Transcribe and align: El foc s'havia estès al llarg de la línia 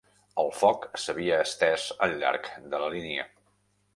El 0.43 0.47
foc 0.59 0.87
s'havia 1.01 1.37
estès 1.49 1.85
al 2.07 2.15
llarg 2.23 2.51
de 2.75 2.83
la 2.85 2.91
línia 2.97 3.29